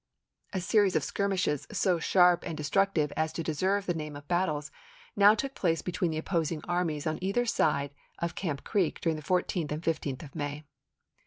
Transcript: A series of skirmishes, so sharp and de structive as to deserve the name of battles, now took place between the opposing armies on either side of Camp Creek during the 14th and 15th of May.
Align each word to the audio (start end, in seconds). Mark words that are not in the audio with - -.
A 0.51 0.59
series 0.59 0.95
of 0.95 1.03
skirmishes, 1.03 1.67
so 1.71 1.99
sharp 1.99 2.43
and 2.43 2.57
de 2.57 2.63
structive 2.63 3.11
as 3.15 3.31
to 3.33 3.43
deserve 3.43 3.85
the 3.85 3.93
name 3.93 4.15
of 4.15 4.27
battles, 4.27 4.71
now 5.15 5.35
took 5.35 5.53
place 5.53 5.83
between 5.83 6.09
the 6.09 6.17
opposing 6.17 6.63
armies 6.63 7.05
on 7.05 7.19
either 7.21 7.45
side 7.45 7.93
of 8.17 8.33
Camp 8.33 8.63
Creek 8.63 8.99
during 8.99 9.15
the 9.15 9.21
14th 9.21 9.71
and 9.71 9.83
15th 9.83 10.23
of 10.23 10.33
May. 10.33 10.65